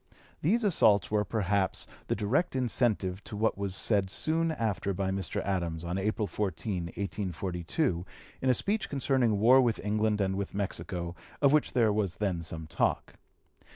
[0.41, 5.43] These assaults were perhaps the direct incentive to what was said soon after by Mr.
[5.43, 8.03] Adams, on April 14, 1842,
[8.41, 12.41] in a speech concerning war with England and with Mexico, of which there was then
[12.41, 13.19] some talk.